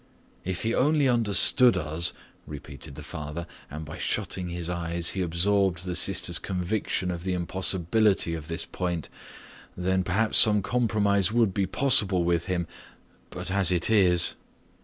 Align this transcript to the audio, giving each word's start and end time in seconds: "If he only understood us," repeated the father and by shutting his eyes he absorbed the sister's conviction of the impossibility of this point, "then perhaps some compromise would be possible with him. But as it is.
"If 0.43 0.63
he 0.63 0.73
only 0.73 1.07
understood 1.07 1.77
us," 1.77 2.11
repeated 2.47 2.95
the 2.95 3.03
father 3.03 3.45
and 3.69 3.85
by 3.85 3.99
shutting 3.99 4.49
his 4.49 4.67
eyes 4.67 5.09
he 5.09 5.21
absorbed 5.21 5.85
the 5.85 5.93
sister's 5.95 6.39
conviction 6.39 7.11
of 7.11 7.21
the 7.23 7.33
impossibility 7.35 8.33
of 8.33 8.47
this 8.47 8.65
point, 8.65 9.09
"then 9.77 10.01
perhaps 10.03 10.39
some 10.39 10.63
compromise 10.63 11.31
would 11.31 11.53
be 11.53 11.67
possible 11.67 12.23
with 12.23 12.45
him. 12.47 12.65
But 13.29 13.51
as 13.51 13.71
it 13.71 13.91
is. 13.91 14.33